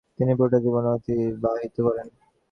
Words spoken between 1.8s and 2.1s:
করেন।